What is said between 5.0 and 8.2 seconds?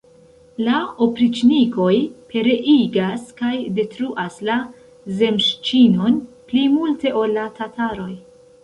zemŝĉinon pli multe ol la tataroj.